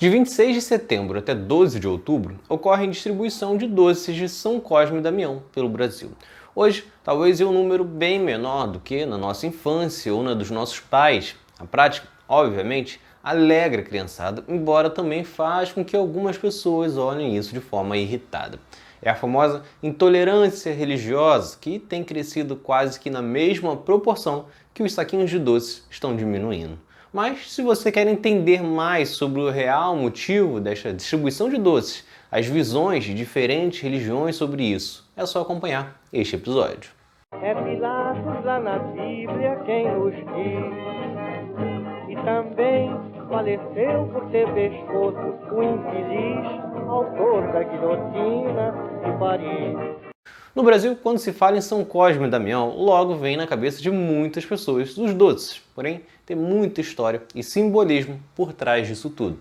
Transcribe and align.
De 0.00 0.08
26 0.08 0.54
de 0.54 0.62
setembro 0.62 1.18
até 1.18 1.34
12 1.34 1.78
de 1.78 1.86
outubro, 1.86 2.40
ocorre 2.48 2.84
a 2.84 2.90
distribuição 2.90 3.58
de 3.58 3.66
doces 3.66 4.16
de 4.16 4.30
São 4.30 4.58
Cosme 4.58 4.98
e 4.98 5.02
Damião 5.02 5.42
pelo 5.52 5.68
Brasil. 5.68 6.12
Hoje, 6.56 6.86
talvez 7.04 7.38
é 7.38 7.44
um 7.44 7.52
número 7.52 7.84
bem 7.84 8.18
menor 8.18 8.66
do 8.66 8.80
que 8.80 9.04
na 9.04 9.18
nossa 9.18 9.46
infância 9.46 10.14
ou 10.14 10.22
na 10.22 10.32
dos 10.32 10.50
nossos 10.50 10.80
pais. 10.80 11.36
A 11.58 11.66
prática, 11.66 12.08
obviamente, 12.26 12.98
alegra 13.22 13.82
a 13.82 13.84
criançada, 13.84 14.42
embora 14.48 14.88
também 14.88 15.22
faz 15.22 15.70
com 15.70 15.84
que 15.84 15.94
algumas 15.94 16.38
pessoas 16.38 16.96
olhem 16.96 17.36
isso 17.36 17.52
de 17.52 17.60
forma 17.60 17.98
irritada. 17.98 18.58
É 19.02 19.10
a 19.10 19.14
famosa 19.14 19.64
intolerância 19.82 20.72
religiosa 20.72 21.58
que 21.60 21.78
tem 21.78 22.02
crescido 22.02 22.56
quase 22.56 22.98
que 22.98 23.10
na 23.10 23.20
mesma 23.20 23.76
proporção 23.76 24.46
que 24.72 24.82
os 24.82 24.94
saquinhos 24.94 25.28
de 25.28 25.38
doces 25.38 25.86
estão 25.90 26.16
diminuindo. 26.16 26.78
Mas 27.12 27.52
se 27.52 27.60
você 27.60 27.90
quer 27.90 28.06
entender 28.06 28.62
mais 28.62 29.08
sobre 29.08 29.40
o 29.40 29.50
real 29.50 29.96
motivo 29.96 30.60
desta 30.60 30.92
distribuição 30.92 31.48
de 31.48 31.58
doces, 31.58 32.06
as 32.30 32.46
visões 32.46 33.02
de 33.02 33.12
diferentes 33.12 33.80
religiões 33.80 34.36
sobre 34.36 34.62
isso, 34.62 35.10
é 35.16 35.26
só 35.26 35.40
acompanhar 35.40 36.00
este 36.12 36.36
episódio. 36.36 36.92
É 37.42 37.52
Pilatos 37.52 38.44
lá 38.44 38.60
na 38.60 38.78
Bíblia 38.78 39.60
quem 39.66 39.90
nos 39.92 40.14
diz, 40.14 40.70
e 42.08 42.14
também 42.24 42.90
faleceu 43.28 44.08
por 44.12 44.30
ter 44.30 44.46
pescoço 44.52 45.34
o 45.52 45.62
infeliz 45.62 46.60
autor 46.88 47.52
da 47.52 47.62
guilhotina 47.64 48.72
de 49.04 49.18
Paris. 49.18 50.09
No 50.52 50.64
Brasil, 50.64 50.98
quando 51.00 51.18
se 51.18 51.32
fala 51.32 51.56
em 51.56 51.60
São 51.60 51.84
Cosme 51.84 52.26
e 52.26 52.30
Damião, 52.30 52.70
logo 52.70 53.14
vem 53.14 53.36
na 53.36 53.46
cabeça 53.46 53.80
de 53.80 53.88
muitas 53.88 54.44
pessoas 54.44 54.98
os 54.98 55.14
doces. 55.14 55.62
Porém, 55.76 56.00
tem 56.26 56.36
muita 56.36 56.80
história 56.80 57.22
e 57.36 57.42
simbolismo 57.42 58.20
por 58.34 58.52
trás 58.52 58.88
disso 58.88 59.08
tudo. 59.10 59.38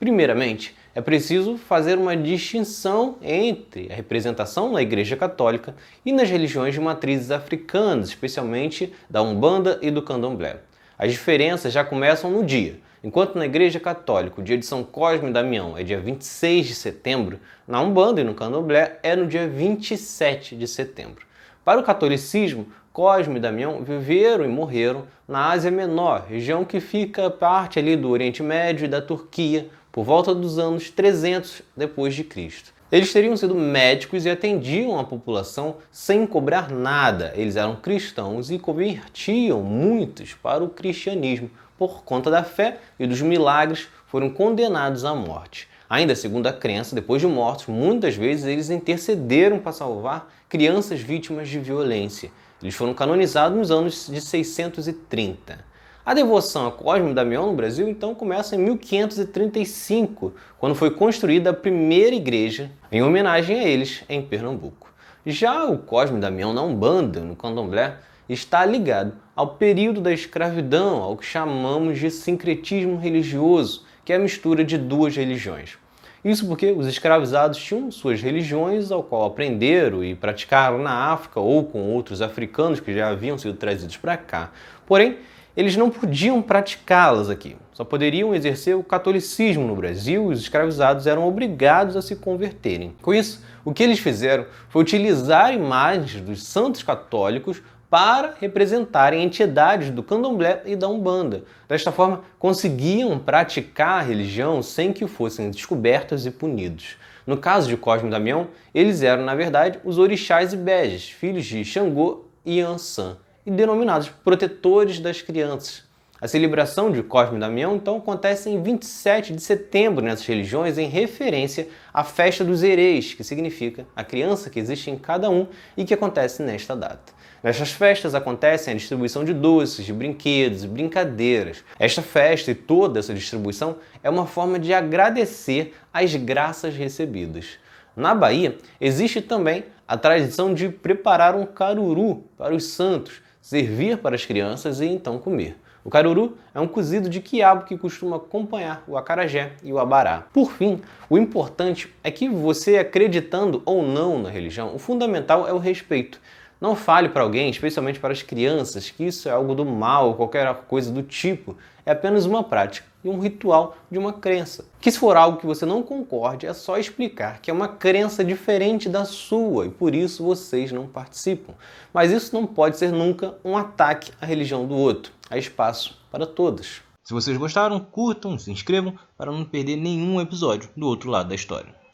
Primeiramente, 0.00 0.74
é 0.92 1.00
preciso 1.00 1.56
fazer 1.56 1.98
uma 1.98 2.16
distinção 2.16 3.16
entre 3.22 3.92
a 3.92 3.94
representação 3.94 4.72
na 4.72 4.82
Igreja 4.82 5.16
Católica 5.16 5.76
e 6.04 6.10
nas 6.10 6.28
religiões 6.28 6.74
de 6.74 6.80
matrizes 6.80 7.30
africanas, 7.30 8.08
especialmente 8.08 8.92
da 9.08 9.22
Umbanda 9.22 9.78
e 9.80 9.88
do 9.88 10.02
Candomblé. 10.02 10.56
As 10.98 11.12
diferenças 11.12 11.72
já 11.72 11.84
começam 11.84 12.28
no 12.28 12.44
dia. 12.44 12.80
Enquanto 13.02 13.38
na 13.38 13.46
Igreja 13.46 13.80
Católica 13.80 14.40
o 14.40 14.44
dia 14.44 14.58
de 14.58 14.66
São 14.66 14.84
Cosme 14.84 15.30
e 15.30 15.32
Damião 15.32 15.76
é 15.76 15.82
dia 15.82 15.98
26 15.98 16.66
de 16.66 16.74
setembro, 16.74 17.40
na 17.66 17.80
Umbanda 17.80 18.20
e 18.20 18.24
no 18.24 18.34
Candomblé 18.34 18.98
é 19.02 19.16
no 19.16 19.26
dia 19.26 19.48
27 19.48 20.54
de 20.54 20.68
setembro. 20.68 21.24
Para 21.64 21.80
o 21.80 21.82
catolicismo, 21.82 22.66
Cosme 22.92 23.36
e 23.36 23.40
Damião 23.40 23.82
viveram 23.82 24.44
e 24.44 24.48
morreram 24.48 25.04
na 25.26 25.50
Ásia 25.50 25.70
Menor, 25.70 26.26
região 26.28 26.62
que 26.62 26.78
fica 26.78 27.30
parte 27.30 27.78
ali 27.78 27.96
do 27.96 28.10
Oriente 28.10 28.42
Médio 28.42 28.84
e 28.84 28.88
da 28.88 29.00
Turquia, 29.00 29.68
por 29.90 30.04
volta 30.04 30.34
dos 30.34 30.58
anos 30.58 30.90
300 30.90 31.62
depois 31.74 32.14
de 32.14 32.22
Cristo. 32.22 32.70
Eles 32.92 33.12
teriam 33.12 33.36
sido 33.36 33.54
médicos 33.54 34.26
e 34.26 34.30
atendiam 34.30 34.98
a 34.98 35.04
população 35.04 35.76
sem 35.92 36.26
cobrar 36.26 36.70
nada. 36.70 37.32
Eles 37.36 37.54
eram 37.54 37.76
cristãos 37.76 38.50
e 38.50 38.58
convertiam 38.58 39.62
muitos 39.62 40.34
para 40.34 40.64
o 40.64 40.68
cristianismo. 40.68 41.48
Por 41.80 42.04
conta 42.04 42.30
da 42.30 42.44
fé 42.44 42.76
e 42.98 43.06
dos 43.06 43.22
milagres, 43.22 43.88
foram 44.06 44.28
condenados 44.28 45.02
à 45.02 45.14
morte. 45.14 45.66
Ainda 45.88 46.14
segundo 46.14 46.46
a 46.46 46.52
crença, 46.52 46.94
depois 46.94 47.22
de 47.22 47.26
mortos, 47.26 47.68
muitas 47.68 48.14
vezes 48.14 48.44
eles 48.44 48.68
intercederam 48.68 49.58
para 49.58 49.72
salvar 49.72 50.30
crianças 50.46 51.00
vítimas 51.00 51.48
de 51.48 51.58
violência. 51.58 52.30
Eles 52.62 52.74
foram 52.74 52.92
canonizados 52.92 53.56
nos 53.56 53.70
anos 53.70 54.08
de 54.10 54.20
630. 54.20 55.64
A 56.04 56.12
devoção 56.12 56.66
a 56.66 56.70
Cosme 56.70 57.14
Damião 57.14 57.46
no 57.46 57.56
Brasil 57.56 57.88
então 57.88 58.14
começa 58.14 58.54
em 58.54 58.58
1535, 58.58 60.34
quando 60.58 60.74
foi 60.74 60.90
construída 60.90 61.48
a 61.48 61.54
primeira 61.54 62.14
igreja 62.14 62.70
em 62.92 63.02
homenagem 63.02 63.58
a 63.58 63.64
eles 63.66 64.04
em 64.06 64.20
Pernambuco. 64.20 64.92
Já 65.24 65.64
o 65.64 65.78
Cosme 65.78 66.20
Damião 66.20 66.52
na 66.52 66.60
Umbanda, 66.60 67.20
no 67.20 67.34
Candomblé, 67.34 67.96
está 68.32 68.64
ligado 68.64 69.14
ao 69.34 69.54
período 69.54 70.00
da 70.00 70.12
escravidão, 70.12 71.02
ao 71.02 71.16
que 71.16 71.24
chamamos 71.24 71.98
de 71.98 72.10
sincretismo 72.10 72.96
religioso, 72.96 73.84
que 74.04 74.12
é 74.12 74.16
a 74.16 74.20
mistura 74.20 74.64
de 74.64 74.76
duas 74.76 75.16
religiões. 75.16 75.78
Isso 76.22 76.46
porque 76.46 76.70
os 76.70 76.86
escravizados 76.86 77.58
tinham 77.58 77.90
suas 77.90 78.20
religiões, 78.20 78.92
ao 78.92 79.02
qual 79.02 79.24
aprenderam 79.24 80.04
e 80.04 80.14
praticaram 80.14 80.78
na 80.78 81.12
África 81.12 81.40
ou 81.40 81.64
com 81.64 81.80
outros 81.92 82.20
africanos 82.20 82.78
que 82.78 82.92
já 82.92 83.08
haviam 83.08 83.38
sido 83.38 83.54
trazidos 83.54 83.96
para 83.96 84.18
cá. 84.18 84.50
Porém, 84.86 85.16
eles 85.56 85.76
não 85.76 85.90
podiam 85.90 86.40
praticá-las 86.42 87.30
aqui. 87.30 87.56
Só 87.72 87.84
poderiam 87.84 88.34
exercer 88.34 88.76
o 88.76 88.84
catolicismo 88.84 89.66
no 89.66 89.74
Brasil 89.74 90.30
e 90.30 90.34
os 90.34 90.40
escravizados 90.40 91.06
eram 91.06 91.26
obrigados 91.26 91.96
a 91.96 92.02
se 92.02 92.16
converterem. 92.16 92.94
Com 93.00 93.14
isso, 93.14 93.42
o 93.64 93.72
que 93.72 93.82
eles 93.82 93.98
fizeram 93.98 94.46
foi 94.68 94.82
utilizar 94.82 95.52
imagens 95.54 96.20
dos 96.20 96.42
santos 96.42 96.82
católicos 96.82 97.62
para 97.90 98.34
representarem 98.40 99.24
entidades 99.24 99.90
do 99.90 100.00
candomblé 100.00 100.62
e 100.64 100.76
da 100.76 100.88
umbanda. 100.88 101.42
Desta 101.68 101.90
forma, 101.90 102.22
conseguiam 102.38 103.18
praticar 103.18 103.98
a 103.98 104.02
religião 104.02 104.62
sem 104.62 104.92
que 104.92 105.08
fossem 105.08 105.50
descobertos 105.50 106.24
e 106.24 106.30
punidos. 106.30 106.96
No 107.26 107.36
caso 107.36 107.68
de 107.68 107.76
Cosme 107.76 108.08
e 108.08 108.10
Damião, 108.10 108.46
eles 108.72 109.02
eram, 109.02 109.24
na 109.24 109.34
verdade, 109.34 109.80
os 109.84 109.98
orixás 109.98 110.52
e 110.52 110.56
beges, 110.56 111.10
filhos 111.10 111.44
de 111.44 111.64
Xangô 111.64 112.26
e 112.46 112.60
Ansan 112.60 113.18
e 113.44 113.50
denominados 113.50 114.08
protetores 114.08 115.00
das 115.00 115.20
crianças. 115.20 115.89
A 116.20 116.28
celebração 116.28 116.92
de 116.92 117.02
Cosme 117.02 117.38
e 117.38 117.40
Damião 117.40 117.76
então 117.76 117.96
acontece 117.96 118.50
em 118.50 118.62
27 118.62 119.32
de 119.32 119.40
setembro 119.40 120.04
nessas 120.04 120.26
religiões 120.26 120.76
em 120.76 120.86
referência 120.86 121.66
à 121.94 122.04
festa 122.04 122.44
dos 122.44 122.62
hereis, 122.62 123.14
que 123.14 123.24
significa 123.24 123.86
a 123.96 124.04
criança 124.04 124.50
que 124.50 124.60
existe 124.60 124.90
em 124.90 124.98
cada 124.98 125.30
um 125.30 125.46
e 125.78 125.82
que 125.82 125.94
acontece 125.94 126.42
nesta 126.42 126.76
data. 126.76 127.14
Nestas 127.42 127.72
festas 127.72 128.14
acontecem 128.14 128.74
a 128.74 128.76
distribuição 128.76 129.24
de 129.24 129.32
doces, 129.32 129.86
de 129.86 129.94
brinquedos 129.94 130.62
e 130.62 130.68
brincadeiras. 130.68 131.64
Esta 131.78 132.02
festa 132.02 132.50
e 132.50 132.54
toda 132.54 132.98
essa 132.98 133.14
distribuição 133.14 133.78
é 134.02 134.10
uma 134.10 134.26
forma 134.26 134.58
de 134.58 134.74
agradecer 134.74 135.74
as 135.90 136.14
graças 136.14 136.74
recebidas. 136.74 137.58
Na 137.96 138.14
Bahia, 138.14 138.58
existe 138.78 139.22
também 139.22 139.64
a 139.88 139.96
tradição 139.96 140.52
de 140.52 140.68
preparar 140.68 141.34
um 141.34 141.46
caruru 141.46 142.24
para 142.36 142.54
os 142.54 142.64
santos, 142.64 143.22
servir 143.40 143.98
para 143.98 144.14
as 144.14 144.24
crianças 144.24 144.80
e 144.80 144.86
então 144.86 145.18
comer. 145.18 145.56
O 145.82 145.88
caruru 145.88 146.36
é 146.54 146.60
um 146.60 146.68
cozido 146.68 147.08
de 147.08 147.20
quiabo 147.20 147.64
que 147.64 147.78
costuma 147.78 148.16
acompanhar 148.16 148.84
o 148.86 148.98
acarajé 148.98 149.52
e 149.62 149.72
o 149.72 149.78
abará. 149.78 150.26
Por 150.32 150.52
fim, 150.52 150.80
o 151.08 151.16
importante 151.16 151.92
é 152.04 152.10
que 152.10 152.28
você 152.28 152.76
acreditando 152.76 153.62
ou 153.64 153.82
não 153.82 154.18
na 154.18 154.28
religião, 154.28 154.74
o 154.74 154.78
fundamental 154.78 155.48
é 155.48 155.52
o 155.54 155.58
respeito. 155.58 156.20
Não 156.60 156.76
fale 156.76 157.08
para 157.08 157.22
alguém, 157.22 157.48
especialmente 157.48 157.98
para 157.98 158.12
as 158.12 158.22
crianças, 158.22 158.90
que 158.90 159.04
isso 159.04 159.28
é 159.28 159.32
algo 159.32 159.54
do 159.54 159.64
mal 159.64 160.08
ou 160.08 160.14
qualquer 160.14 160.54
coisa 160.68 160.92
do 160.92 161.02
tipo. 161.02 161.56
É 161.86 161.92
apenas 161.92 162.26
uma 162.26 162.44
prática 162.44 162.86
e 163.02 163.08
um 163.08 163.18
ritual 163.18 163.78
de 163.90 163.98
uma 163.98 164.12
crença. 164.12 164.66
Que 164.78 164.92
se 164.92 164.98
for 164.98 165.16
algo 165.16 165.38
que 165.38 165.46
você 165.46 165.64
não 165.64 165.82
concorde, 165.82 166.46
é 166.46 166.52
só 166.52 166.76
explicar 166.76 167.40
que 167.40 167.50
é 167.50 167.54
uma 167.54 167.66
crença 167.66 168.22
diferente 168.22 168.90
da 168.90 169.06
sua 169.06 169.66
e 169.66 169.70
por 169.70 169.94
isso 169.94 170.22
vocês 170.22 170.70
não 170.70 170.86
participam. 170.86 171.54
Mas 171.94 172.12
isso 172.12 172.34
não 172.34 172.46
pode 172.46 172.76
ser 172.76 172.92
nunca 172.92 173.34
um 173.42 173.56
ataque 173.56 174.12
à 174.20 174.26
religião 174.26 174.66
do 174.66 174.76
outro. 174.76 175.12
Há 175.30 175.38
espaço 175.38 175.98
para 176.10 176.26
todos. 176.26 176.82
Se 177.02 177.14
vocês 177.14 177.38
gostaram, 177.38 177.80
curtam, 177.80 178.38
se 178.38 178.52
inscrevam 178.52 178.94
para 179.16 179.32
não 179.32 179.46
perder 179.46 179.76
nenhum 179.76 180.20
episódio 180.20 180.68
do 180.76 180.86
outro 180.86 181.08
lado 181.10 181.30
da 181.30 181.34
história. 181.34 181.79